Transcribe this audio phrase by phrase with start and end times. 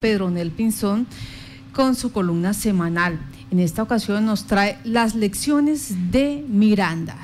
[0.00, 1.06] Pedro Nel Pinzón
[1.74, 3.18] con su columna semanal.
[3.50, 7.16] En esta ocasión nos trae las lecciones de Miranda.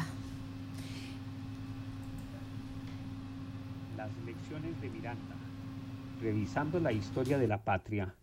[3.97, 5.36] Las lecciones de Miranda.
[6.20, 8.14] Revisando la historia de la patria,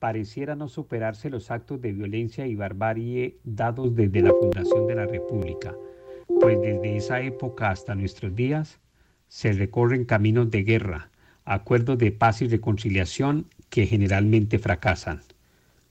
[0.00, 5.06] pareciera no superarse los actos de violencia y barbarie dados desde la fundación de la
[5.06, 5.72] República,
[6.40, 8.80] pues desde esa época hasta nuestros días
[9.28, 11.09] se recorren caminos de guerra,
[11.50, 15.20] acuerdos de paz y reconciliación que generalmente fracasan.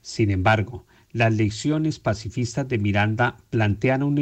[0.00, 4.18] Sin embargo, las lecciones pacifistas de Miranda plantean un,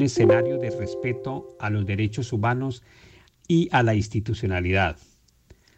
[0.00, 2.82] escenario de respeto a los derechos humanos
[3.46, 4.96] y a la institucionalidad.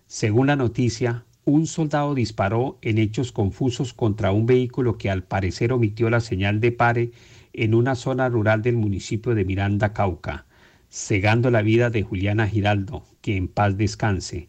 [0.07, 5.73] Según la noticia, un soldado disparó en hechos confusos contra un vehículo que al parecer
[5.73, 7.10] omitió la señal de pare
[7.52, 10.46] en una zona rural del municipio de Miranda, Cauca,
[10.91, 14.48] cegando la vida de Juliana Giraldo, que en paz descanse,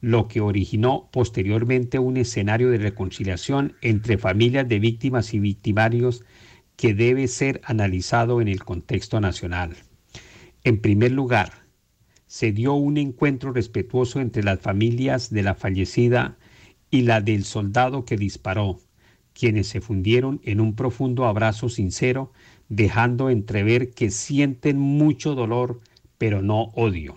[0.00, 6.24] lo que originó posteriormente un escenario de reconciliación entre familias de víctimas y victimarios
[6.76, 9.76] que debe ser analizado en el contexto nacional.
[10.64, 11.52] En primer lugar,
[12.26, 16.38] se dio un encuentro respetuoso entre las familias de la fallecida
[16.90, 18.78] y la del soldado que disparó,
[19.34, 22.32] quienes se fundieron en un profundo abrazo sincero,
[22.68, 25.80] dejando entrever que sienten mucho dolor,
[26.18, 27.16] pero no odio.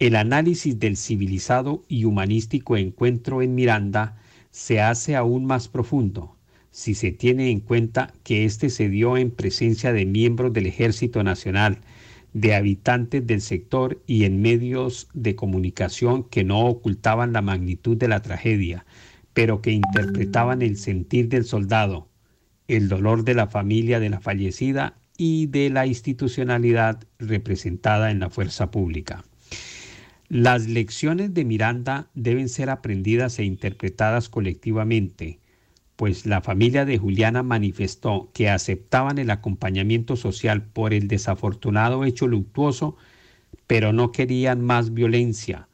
[0.00, 4.16] El análisis del civilizado y humanístico encuentro en Miranda
[4.50, 6.38] se hace aún más profundo
[6.70, 11.22] si se tiene en cuenta que éste se dio en presencia de miembros del Ejército
[11.22, 11.80] Nacional,
[12.32, 18.08] de habitantes del sector y en medios de comunicación que no ocultaban la magnitud de
[18.08, 18.86] la tragedia,
[19.34, 22.08] pero que interpretaban el sentir del soldado,
[22.68, 28.30] el dolor de la familia de la fallecida y de la institucionalidad representada en la
[28.30, 29.24] fuerza pública.
[30.32, 35.40] Las lecciones de Miranda deben ser aprendidas e interpretadas colectivamente,
[35.96, 42.28] pues la familia de Juliana manifestó que aceptaban el acompañamiento social por el desafortunado hecho
[42.28, 42.96] luctuoso,
[43.66, 45.66] pero no querían más violencia.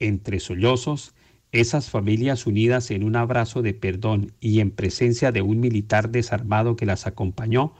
[0.00, 1.14] Entre sollozos,
[1.52, 6.74] esas familias unidas en un abrazo de perdón y en presencia de un militar desarmado
[6.74, 7.72] que las acompañó,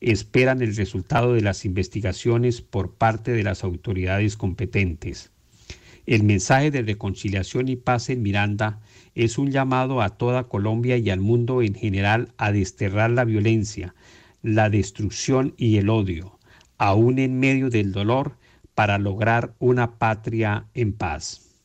[0.00, 5.35] esperan el resultado de las investigaciones por parte de las autoridades competentes.
[6.06, 8.80] El mensaje de reconciliación y paz en Miranda
[9.16, 13.94] es un llamado a toda Colombia y al mundo en general a desterrar la violencia,
[14.42, 16.38] la destrucción y el odio,
[16.78, 18.36] aún en medio del dolor,
[18.76, 21.55] para lograr una patria en paz.